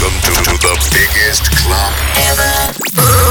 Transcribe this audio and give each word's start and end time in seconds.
Welcome 0.00 0.20
to, 0.22 0.30
to 0.42 0.58
the 0.58 0.90
biggest 0.90 1.54
club 1.56 1.92
ever. 2.16 3.23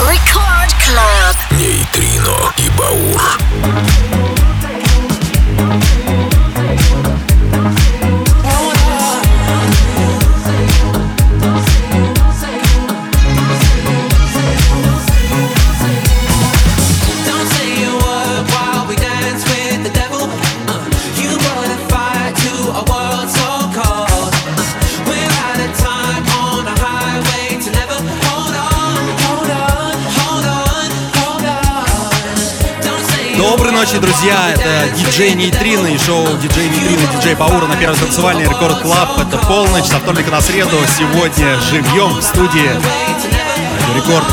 диджей 35.14 35.36
Нейтрина 35.36 35.86
и 35.86 35.98
шоу 36.00 36.26
диджей 36.38 36.68
Нейтрина, 36.70 37.06
диджей 37.16 37.36
Паура 37.36 37.68
на 37.68 37.76
первый 37.76 37.96
танцевальный 38.00 38.46
рекорд 38.46 38.82
клаб. 38.82 39.20
Это 39.20 39.38
полночь, 39.46 39.86
со 39.86 40.00
вторника 40.00 40.32
на 40.32 40.42
среду. 40.42 40.76
Сегодня 40.98 41.60
живьем 41.70 42.16
в 42.16 42.22
студии. 42.24 42.68
Радио 42.68 43.96
Рекорд. 43.96 44.26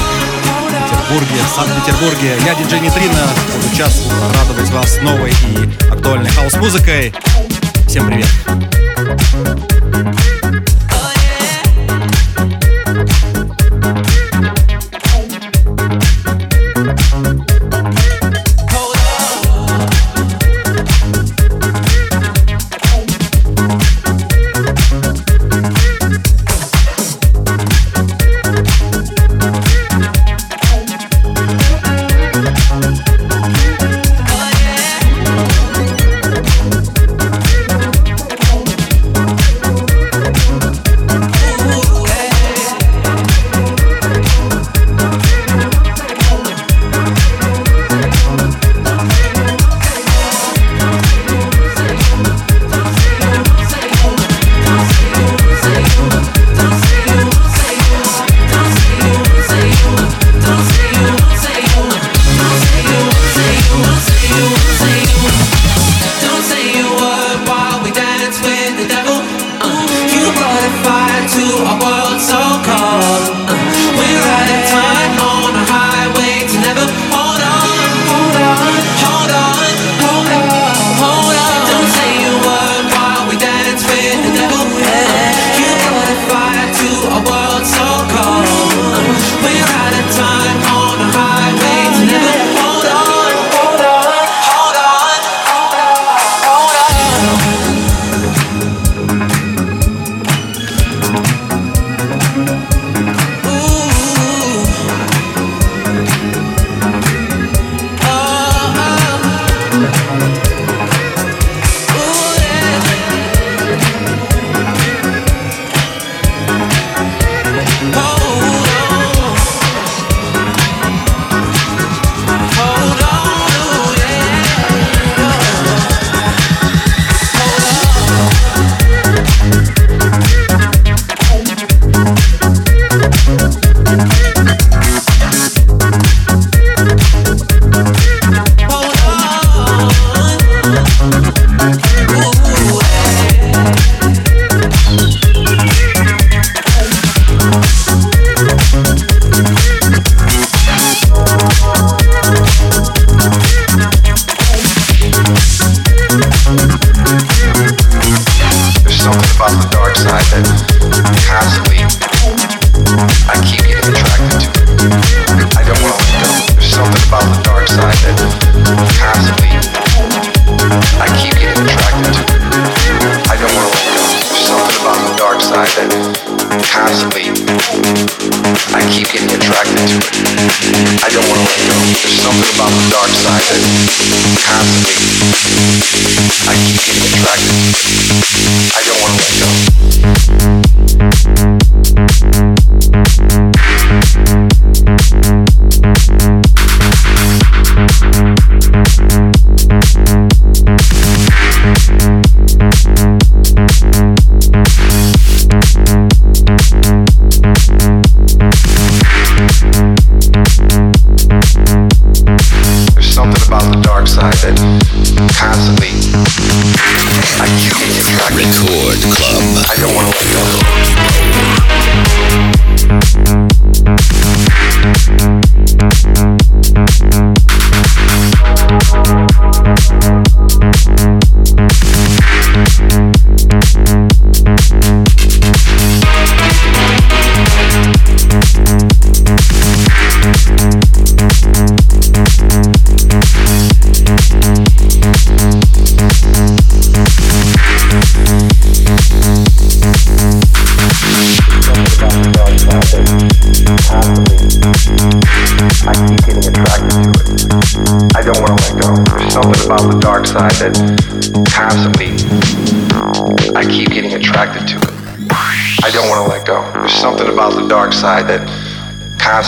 Петербурге, 0.89 1.37
Санкт-Петербурге. 1.55 2.35
Я 2.47 2.55
диджей 2.55 2.81
Нитрина, 2.81 3.29
буду 3.63 3.77
час 3.77 4.09
радовать 4.35 4.71
вас 4.71 4.99
новой 5.03 5.33
и 5.33 5.93
актуальной 5.93 6.31
хаос-музыкой. 6.31 7.13
Всем 7.87 8.07
привет! 8.07 8.29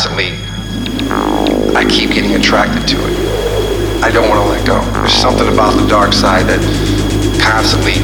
Constantly 0.02 0.34
I 1.78 1.86
keep 1.88 2.10
getting 2.10 2.34
attracted 2.34 2.88
to 2.88 2.96
it. 3.06 3.14
I 4.02 4.10
don't 4.10 4.28
want 4.28 4.42
to 4.42 4.48
let 4.50 4.66
go. 4.66 4.82
There's 4.98 5.14
something 5.14 5.46
about 5.46 5.78
the 5.78 5.86
dark 5.86 6.12
side 6.12 6.46
that 6.50 6.58
constantly 7.38 8.02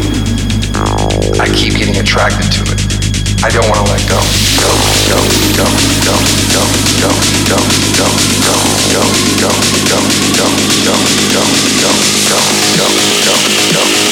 I 1.43 1.51
keep 1.51 1.75
getting 1.75 1.99
attracted 1.99 2.47
to 2.55 2.63
it. 2.71 2.79
I 3.43 3.51
don't 3.51 3.67
want 3.67 3.83
to 3.83 3.91
let 3.91 4.03
go. 4.07 4.21
Go, 4.63 4.71
go, 5.11 5.19
go, 5.59 5.67
go, 6.07 6.15
go, 6.55 6.63
go, 6.71 7.19
go, 7.27 7.59
go, 7.59 7.99
go, 7.99 8.15
go, 8.87 9.03
go, 9.35 9.43
go, 9.43 9.99
go, 9.99 10.47
go, 10.47 10.95
go, 10.95 11.03
go, 11.03 11.99
go, 11.99 12.47
go, 12.79 13.35
go, 13.75 14.08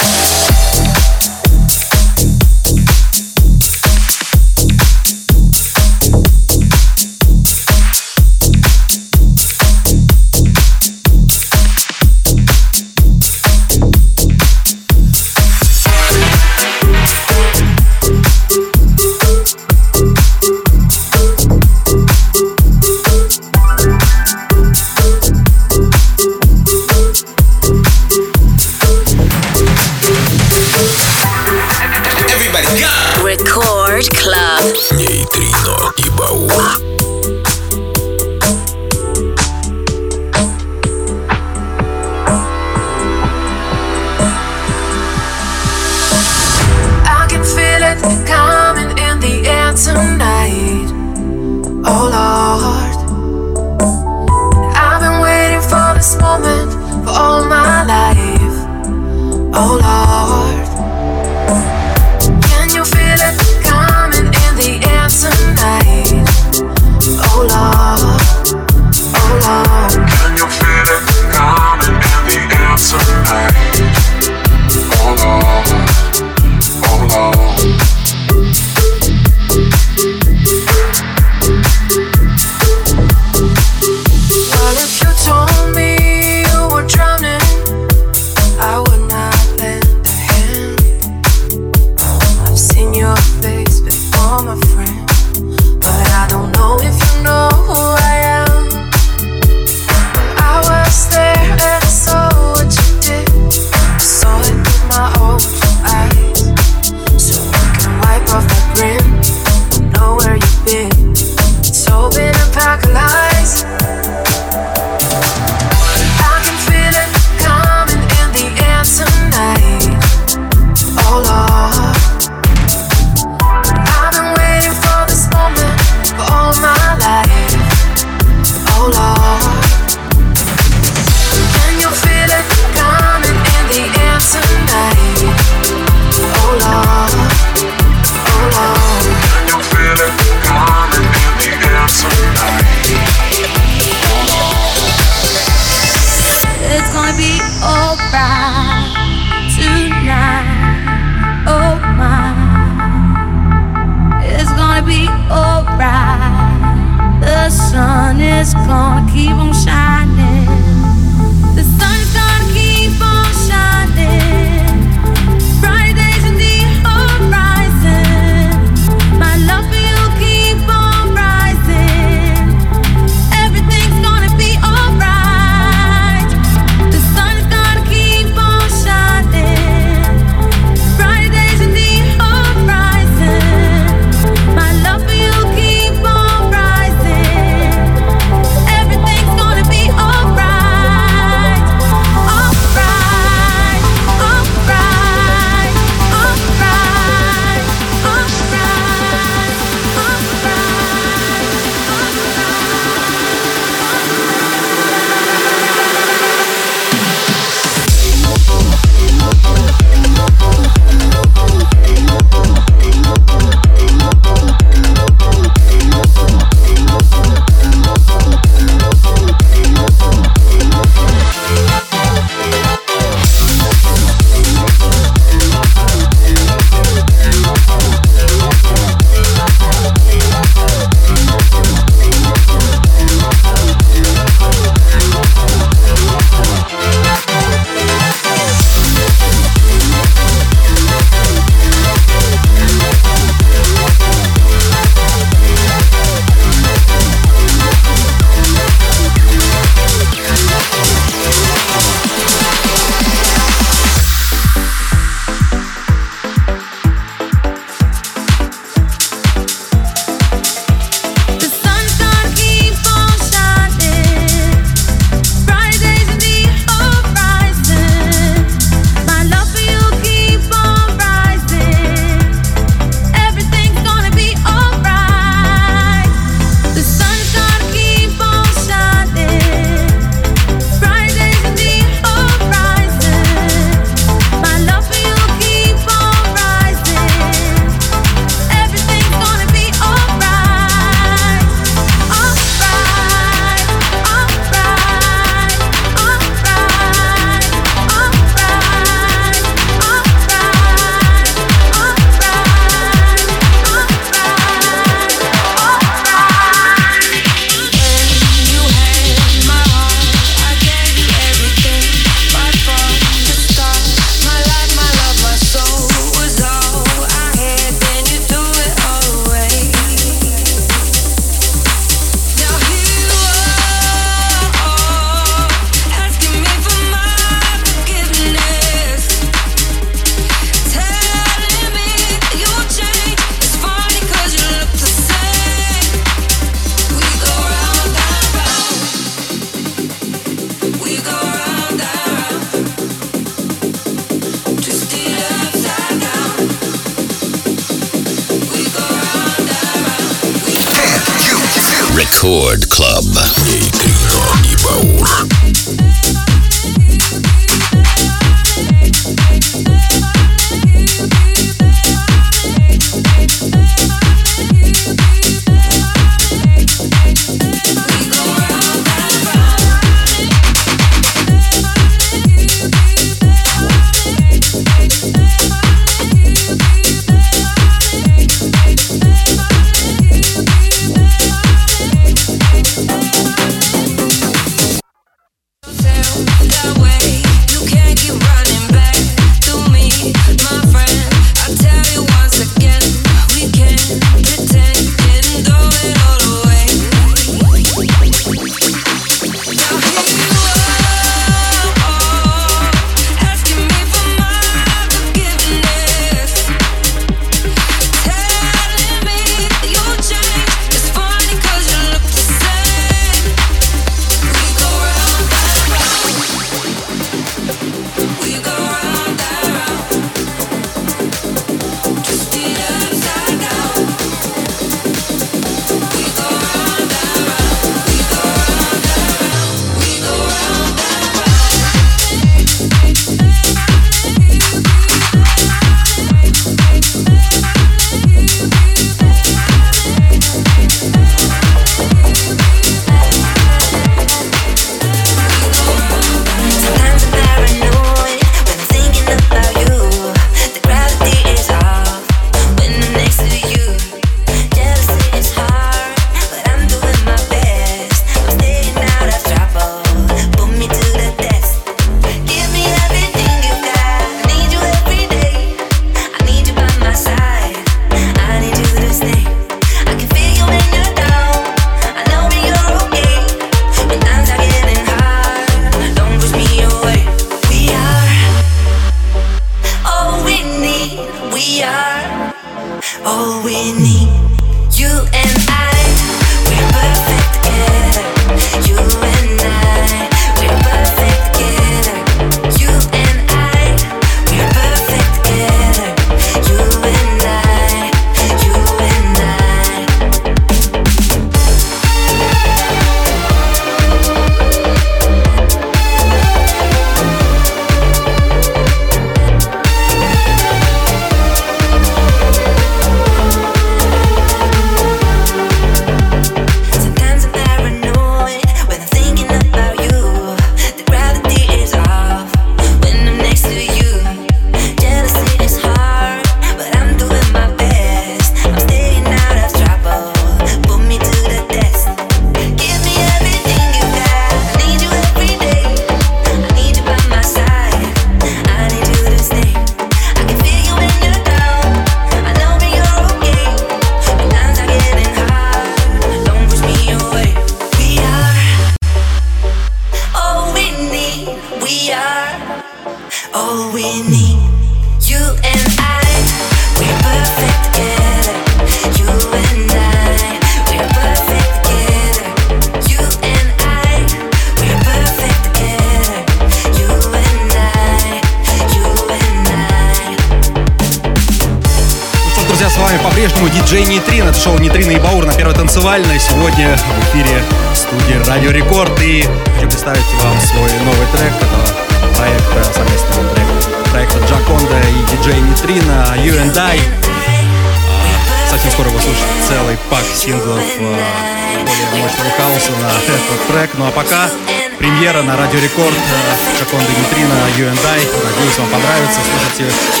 премьера 595.16 595.22
на 595.22 595.36
Радио 595.36 595.60
Рекорд. 595.60 595.94
Э, 595.94 596.36
как 596.44 596.60
Джаконда 596.60 596.90
Нитрина, 596.90 597.34
Юэндай. 597.58 598.00
Надеюсь, 598.24 598.58
вам 598.58 598.68
понравится. 598.68 599.20
Слушайте 599.20 599.64
э, 599.64 600.00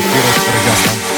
эфиры 0.00 0.28
радиостанции. 0.54 1.17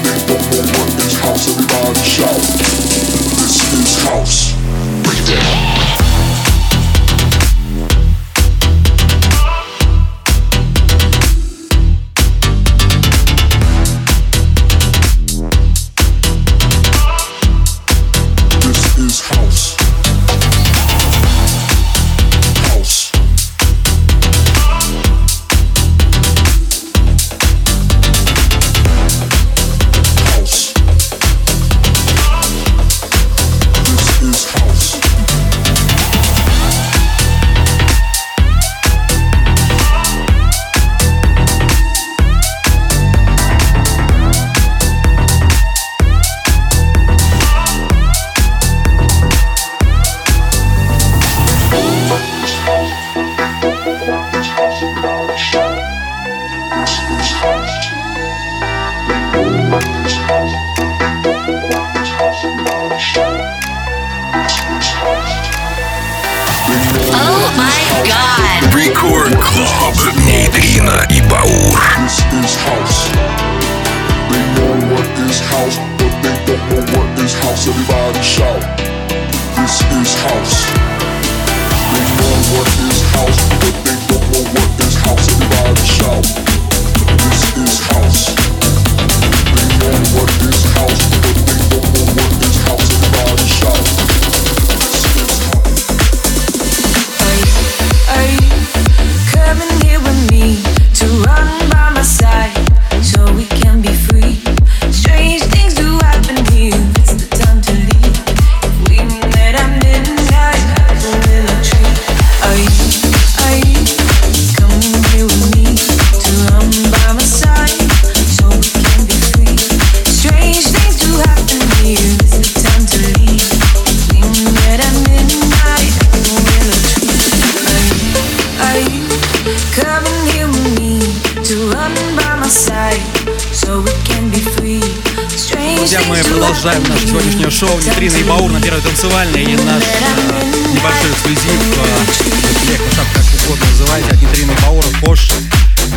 танцевальный 139.01 139.43
и 139.43 139.55
наш 139.55 139.83
э, 139.83 140.73
небольшой 140.73 141.11
эксклюзив. 141.11 141.51
Э, 141.77 142.69
Лех, 142.69 142.79
ну 142.79 142.95
так, 142.95 143.07
как 143.15 143.45
угодно 143.45 143.65
называйте, 143.71 144.09
от 144.11 144.21
Нитрина 144.21 144.53
Бауров, 144.61 144.91
Пош. 145.01 145.29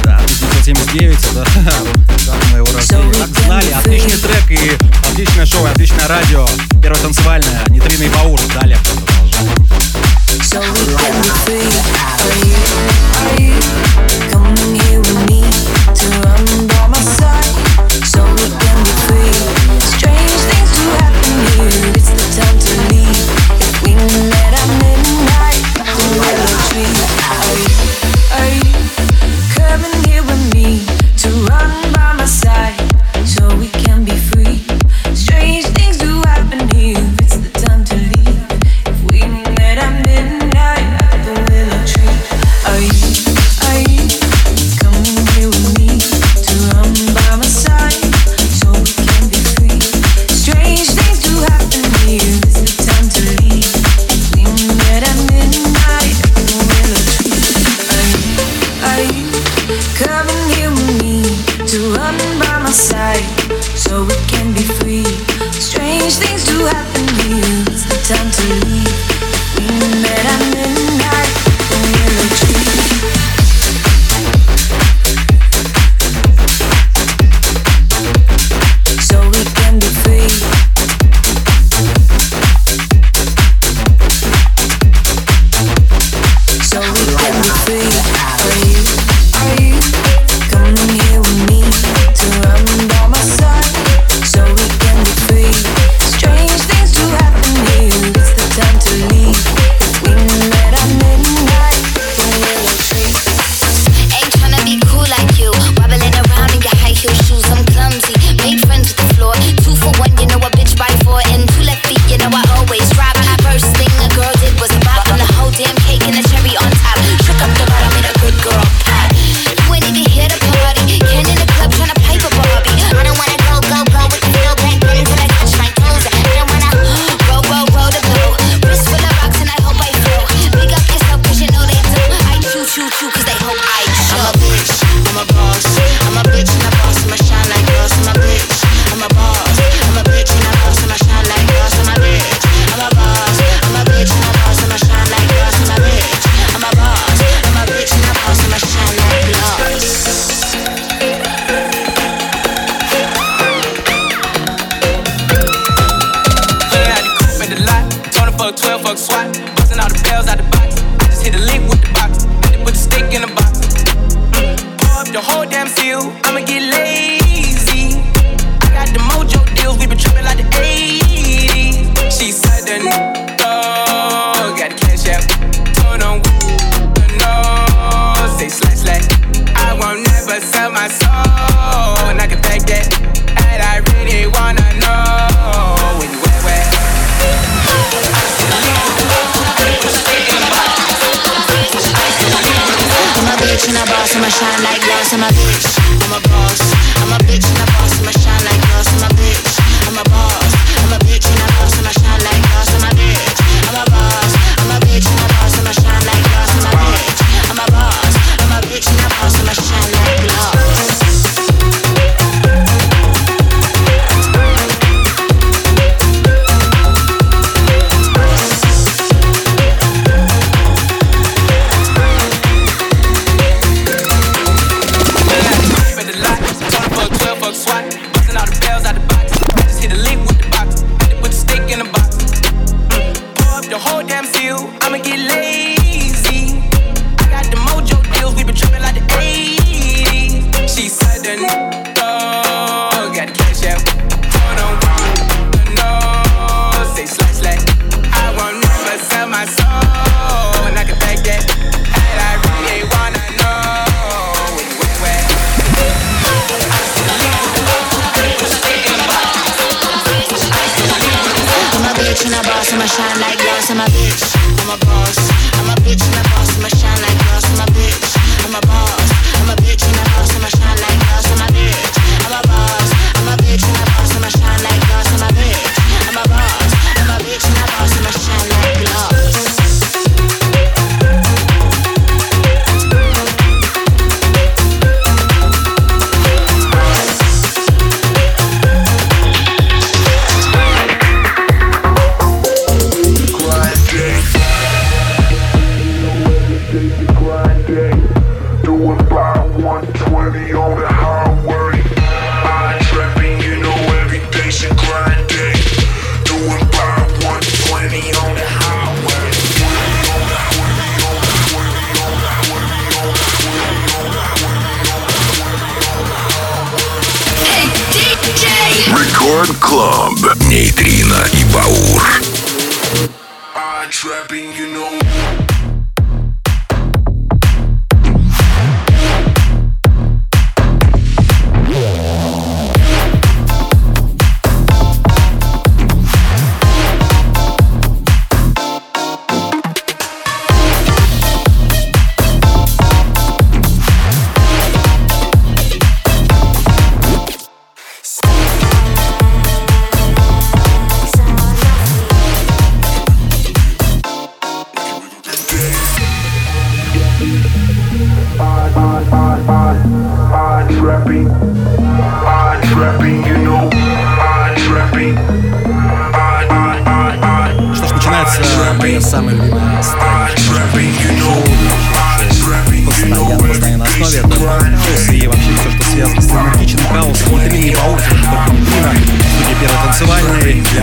Да, 0.05 0.17
1979, 0.17 1.19
это 1.19 1.47
да, 2.27 2.35
моего 2.53 2.67
рождения. 2.73 3.13
Так 3.13 3.29
знали, 3.45 3.71
отличный 3.73 4.17
трек 4.17 4.51
и 4.51 4.79
отличное 5.11 5.45
шоу, 5.45 5.67
и 5.67 5.71
отличное 5.71 6.09
радио. 6.09 6.47
Первое 6.83 7.01
танцевальное. 7.01 7.64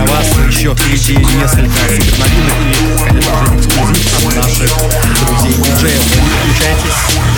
для 0.02 0.12
вас 0.14 0.26
еще 0.48 0.74
впереди 0.74 1.16
несколько 1.16 1.70
супер 1.88 2.18
новинок 2.18 2.58
и, 2.58 3.20
конечно 3.20 3.46
же, 3.46 3.58
эксклюзив 3.58 4.26
от 4.26 4.36
наших 4.36 4.70
друзей-диджеев. 5.26 6.02
Включайтесь. 6.42 7.31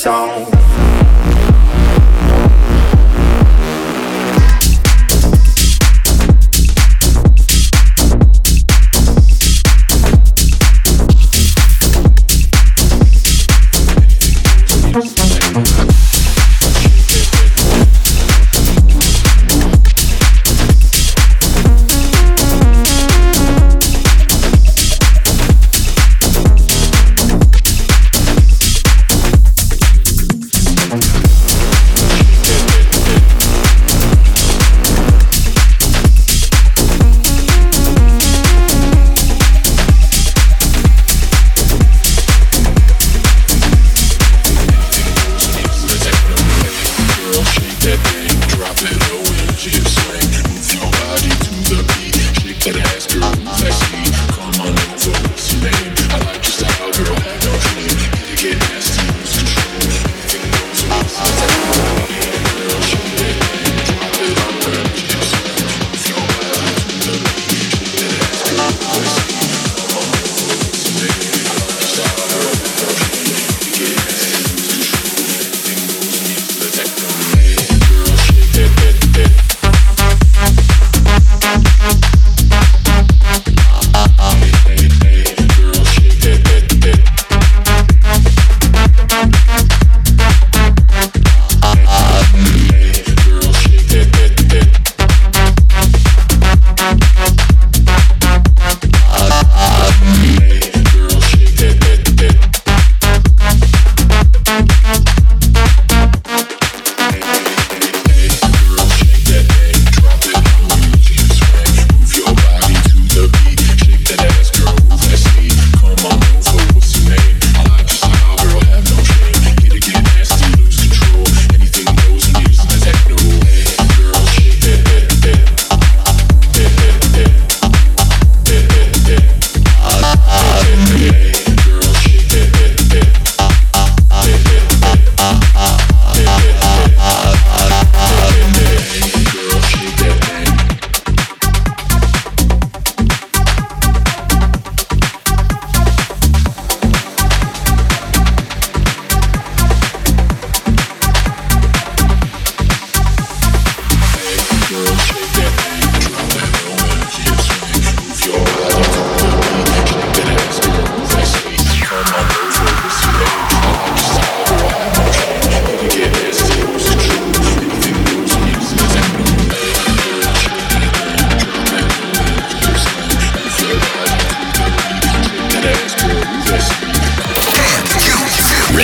Song? 0.00 0.59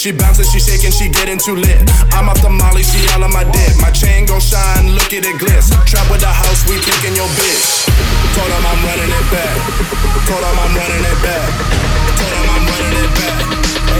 She 0.00 0.12
bouncing, 0.12 0.48
she 0.48 0.56
shaking, 0.56 0.96
she 0.96 1.12
getting 1.12 1.36
too 1.36 1.60
lit. 1.60 1.76
I'm 2.16 2.24
off 2.32 2.40
the 2.40 2.48
molly, 2.48 2.80
she 2.80 3.04
all 3.12 3.20
on 3.20 3.36
my 3.36 3.44
dick. 3.44 3.76
My 3.84 3.92
chain 3.92 4.24
gon' 4.24 4.40
shine, 4.40 4.96
look 4.96 5.12
at 5.12 5.28
it 5.28 5.36
glitz. 5.36 5.68
Trap 5.84 6.08
with 6.08 6.24
the 6.24 6.32
house, 6.32 6.64
we 6.64 6.80
picking 6.80 7.12
your 7.12 7.28
bitch. 7.36 7.84
Told 8.32 8.48
him 8.48 8.64
I'm 8.64 8.80
running 8.80 9.12
it 9.12 9.26
back. 9.28 9.52
Told 10.24 10.40
him 10.40 10.56
I'm 10.56 10.72
running 10.72 11.04
it 11.04 11.20
back. 11.20 11.44
Told 12.16 12.32
him 12.32 12.48
I'm 12.48 12.64
running 12.64 12.96
it 12.96 13.12
back. 13.12 13.36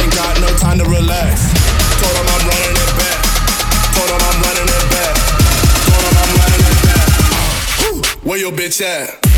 Ain't 0.01 0.14
got 0.16 0.40
no 0.40 0.48
time 0.57 0.80
to 0.80 0.88
relax. 0.88 1.53
Told 2.01 2.16
him 2.16 2.28
I'm 2.32 2.48
running 2.48 2.76
it 2.80 2.92
back. 2.96 3.20
Told 3.92 4.09
him 4.09 4.24
I'm 4.24 4.38
running 4.40 4.72
it 4.72 4.86
back. 4.88 5.14
Told 5.84 6.01
him 6.01 6.16
I'm 6.16 6.32
running 6.32 6.64
it 6.64 6.78
back. 6.80 8.24
Where 8.24 8.40
your 8.40 8.53
bitch 8.57 8.80
at? 8.80 9.30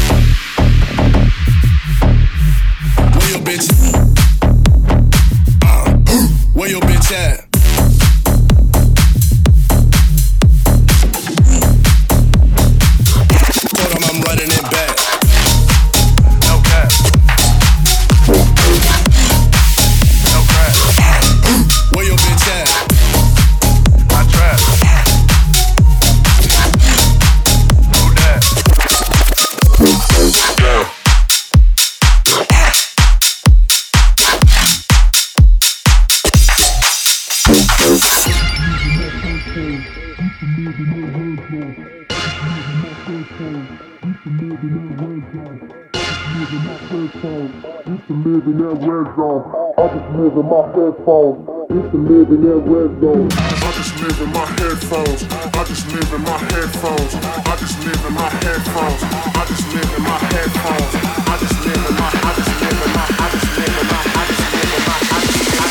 live 44.62 44.78
in 44.78 44.98
that 44.98 45.02
red 45.02 45.32
zone. 45.32 45.82
I 45.92 45.98
just 45.98 46.22
Live 46.32 46.52
in 46.52 46.64
my 46.64 46.78
first 46.88 47.14
phone. 47.22 47.50
Used 47.84 48.06
to 48.06 48.14
live 48.14 48.46
in 48.46 48.58
that 48.58 48.74
red 48.86 49.06
zone. 49.14 49.52
I 49.76 49.88
just 49.90 50.08
live 50.14 50.36
in 50.38 50.46
my 50.46 50.62
headphones. 50.72 51.48
Used 51.70 51.90
to 51.90 51.98
live 51.98 52.30
in 52.30 52.42
that 52.42 52.62
red 52.70 53.00
zone. 53.02 53.28
I 53.32 53.72
just 53.74 53.94
live 54.00 54.20
in 54.22 54.30
my 54.32 54.46
headphones. 54.46 55.22
I 55.26 55.64
just 55.66 55.86
live 55.92 56.12
in 56.14 56.22
my 56.22 56.38
headphones. 56.38 57.12
I 57.12 57.56
just 57.58 57.78
live 57.84 58.06
in 58.06 58.14
my 58.14 58.28
headphones. 58.30 59.02
I 59.02 59.44
just 59.50 59.66
live 59.74 59.90
in 59.98 60.02
my 60.02 60.18
headphones. 60.30 60.94
I 61.26 61.36
just 61.42 61.58
live 61.66 61.82
in 61.82 61.94
my. 61.98 62.06
I 62.06 62.30
just 62.38 62.54
live 62.62 62.78
in 62.78 62.92
my. 62.92 63.06
I 63.18 63.30
just 63.32 63.50
live 63.58 63.76
in 63.82 63.86
my. 63.90 64.02
I 64.02 64.26
just 64.30 64.46
live 64.46 64.70
in 64.70 64.84
my. 64.86 64.96
I 65.02 65.20
just 65.22 65.42
live 65.42 65.58
in 65.58 65.66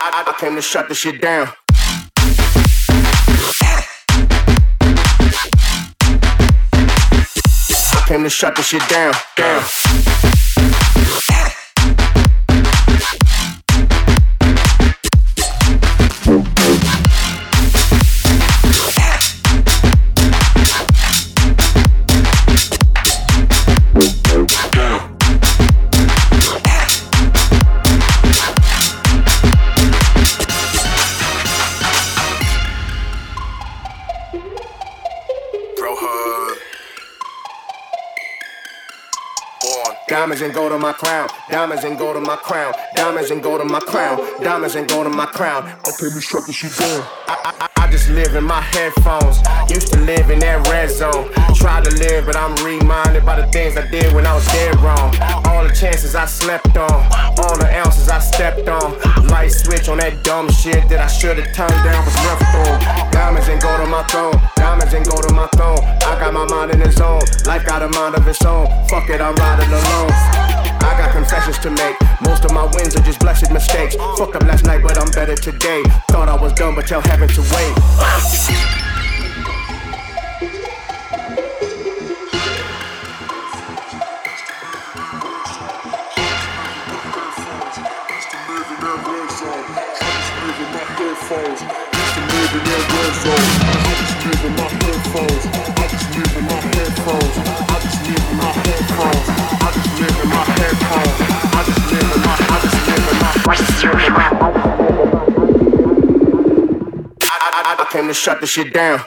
my. 0.00 0.32
I 0.32 0.36
came 0.40 0.54
to 0.56 0.62
shut 0.62 0.88
the 0.88 0.94
shit 0.94 1.20
down. 1.20 1.52
Came 8.16 8.24
to 8.24 8.30
shut 8.30 8.56
the 8.56 8.62
shit 8.62 8.88
down. 8.88 9.12
Down. 9.36 10.35
Diamonds 40.26 40.42
and 40.42 40.54
gold 40.54 40.72
on 40.72 40.80
my 40.80 40.92
crown. 40.92 41.28
Diamonds 41.48 41.84
and 41.84 41.96
gold 41.96 42.16
on 42.16 42.24
my 42.24 42.34
crown. 42.34 42.74
Diamonds 42.96 43.30
and 43.30 43.40
gold 43.40 43.60
on 43.60 43.70
my 43.70 43.78
crown. 43.78 44.18
Diamonds 44.42 44.74
and 44.74 44.88
gold 44.88 45.06
on 45.06 45.14
my 45.14 45.26
crown. 45.26 45.62
I 45.68 45.92
came 45.96 46.10
to 46.10 46.20
shut 46.20 46.44
the 46.48 46.52
shit 46.52 46.76
down. 46.76 47.06
I, 47.28 47.68
I, 47.76 47.84
I 47.84 47.90
just 47.92 48.08
live 48.10 48.34
in 48.34 48.42
my 48.42 48.60
headphones. 48.60 49.38
Used 49.70 49.92
to 49.92 50.00
live 50.00 50.28
in 50.30 50.40
that 50.40 50.66
red 50.66 50.90
zone. 50.90 51.30
Try 51.54 51.80
to 51.80 51.90
live, 52.02 52.26
but 52.26 52.34
I'm 52.34 52.56
reminded 52.66 53.24
by 53.24 53.40
the 53.40 53.46
things 53.52 53.76
I 53.76 53.88
did 53.88 54.12
when 54.14 54.26
I 54.26 54.34
was 54.34 54.44
dead 54.46 54.74
wrong. 54.80 55.14
All 55.46 55.62
the 55.62 55.72
chances 55.72 56.16
I 56.16 56.26
slept 56.26 56.76
on. 56.76 57.25
All 57.38 57.56
the 57.58 57.68
ounces 57.76 58.08
I 58.08 58.18
stepped 58.18 58.68
on. 58.68 58.98
Light 59.28 59.52
switch 59.52 59.88
on 59.88 59.98
that 59.98 60.22
dumb 60.24 60.50
shit 60.50 60.88
that 60.88 61.00
I 61.00 61.06
should 61.06 61.38
have 61.38 61.52
turned 61.54 61.80
down 61.84 62.04
was 62.04 62.14
left 62.24 62.42
on. 62.54 63.12
Diamonds 63.12 63.48
and 63.48 63.60
gold 63.60 63.80
on 63.80 63.90
my 63.90 64.02
throne. 64.04 64.34
Diamonds 64.56 64.94
and 64.94 65.04
gold 65.06 65.26
on 65.26 65.34
my 65.34 65.48
throne. 65.56 65.78
I 66.06 66.18
got 66.18 66.32
my 66.32 66.46
mind 66.46 66.72
in 66.72 66.80
the 66.80 66.90
zone. 66.92 67.22
Life 67.46 67.66
got 67.66 67.82
a 67.82 67.88
mind 67.88 68.14
of 68.14 68.26
its 68.26 68.44
own. 68.44 68.66
Fuck 68.88 69.10
it, 69.10 69.20
I'm 69.20 69.34
riding 69.36 69.68
alone. 69.68 70.10
I 70.86 70.94
got 70.96 71.12
confessions 71.12 71.58
to 71.60 71.70
make. 71.70 71.96
Most 72.22 72.44
of 72.44 72.52
my 72.52 72.64
wins 72.74 72.96
are 72.96 73.02
just 73.02 73.20
blessed 73.20 73.50
mistakes. 73.52 73.96
Fucked 74.16 74.36
up 74.36 74.42
last 74.42 74.64
night, 74.64 74.82
but 74.82 74.96
I'm 74.98 75.10
better 75.10 75.36
today. 75.36 75.82
Thought 76.08 76.28
I 76.28 76.36
was 76.40 76.52
done, 76.52 76.74
but 76.74 76.86
tell 76.86 77.02
heaven 77.02 77.28
to 77.28 77.40
wait. 77.52 78.85
Came 107.96 108.08
to 108.08 108.14
shut 108.14 108.40
the 108.40 108.46
shit 108.46 108.74
down. 108.74 109.00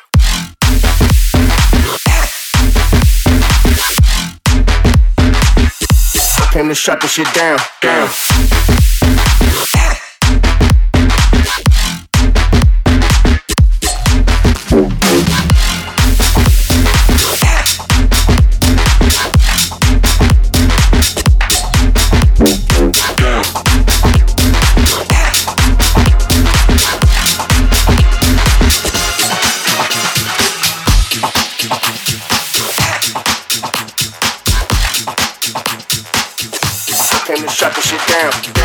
I 6.38 6.50
came 6.52 6.68
to 6.70 6.76
shut 6.76 7.00
the 7.02 7.08
shit 7.08 7.32
down. 7.36 7.60
Down. 7.82 8.49
Down. 38.20 38.59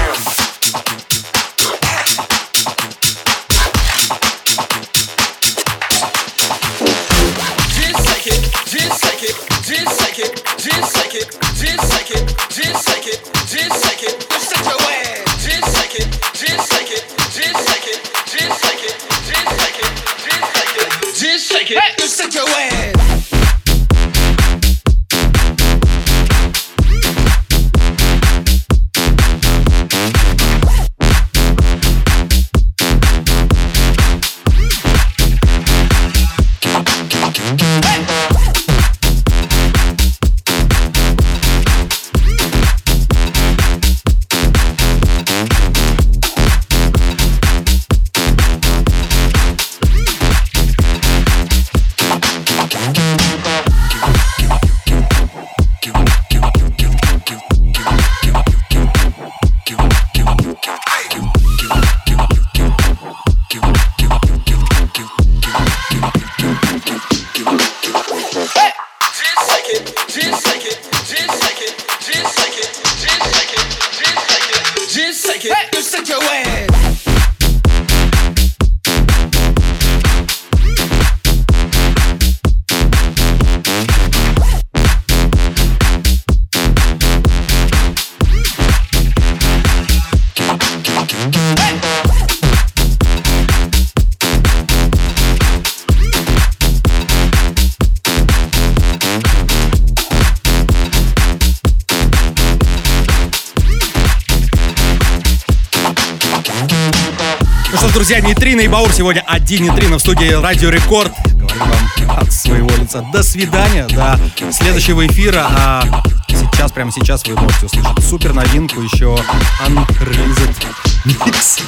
Сегодня 108.95 109.25
один 109.27 109.65
Нейтрина 109.65 109.97
в 109.97 110.01
студии 110.01 110.31
Радио 110.41 110.69
Рекорд. 110.71 111.13
Говорим 111.33 111.59
вам 111.59 112.17
от 112.17 112.33
своего 112.33 112.69
лица. 112.81 113.05
До 113.13 113.25
свидания, 113.25 113.89
до 113.89 114.21
следующего 114.53 115.05
эфира. 115.07 115.47
А 115.49 116.03
сейчас, 116.29 116.71
прямо 116.71 116.93
сейчас 116.93 117.27
вы 117.27 117.35
можете 117.35 117.67
услышать 117.67 118.05
супер 118.05 118.33
новинку, 118.33 118.81
еще 118.81 119.19
Unreleased 119.67 120.65
микс, 121.05 121.59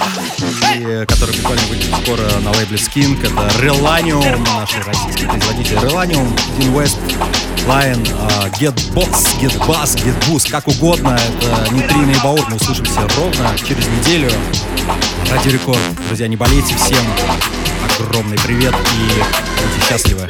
который 1.06 1.34
прикольно 1.34 1.62
выйдет 1.68 1.94
скоро 2.02 2.22
на 2.40 2.50
лейбле 2.52 2.78
Skink. 2.78 3.20
Это 3.20 3.58
Relanium, 3.58 4.38
наш 4.54 4.74
российский 4.84 5.26
производитель 5.26 5.76
Relanium, 5.76 6.38
Dean 6.58 6.72
West, 6.74 6.98
Lion, 7.66 8.02
uh, 8.02 8.50
Get 8.58 8.74
Box, 8.94 9.38
Get 9.40 9.56
Bass, 9.66 9.96
Get 9.96 10.18
Boost, 10.28 10.50
как 10.50 10.66
угодно. 10.68 11.18
Это 11.18 11.72
Нейтрино 11.72 12.10
и 12.10 12.18
Баур. 12.22 12.44
Мы 12.48 12.56
услышимся 12.56 13.00
ровно 13.16 13.54
через 13.58 13.86
неделю. 13.86 14.30
Радио 15.30 15.50
Рекорд. 15.50 15.80
Друзья, 16.08 16.28
не 16.28 16.36
болейте 16.36 16.74
всем. 16.76 17.04
Огромный 17.98 18.38
привет 18.38 18.74
и 18.74 19.08
будьте 19.62 19.88
счастливы. 19.88 20.26